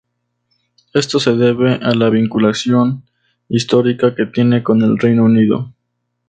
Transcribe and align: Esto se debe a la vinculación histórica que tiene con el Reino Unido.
Esto 0.95 1.19
se 1.19 1.35
debe 1.35 1.75
a 1.75 1.93
la 1.93 2.09
vinculación 2.09 3.03
histórica 3.49 4.15
que 4.15 4.25
tiene 4.25 4.63
con 4.63 4.81
el 4.81 4.97
Reino 4.97 5.25
Unido. 5.25 5.75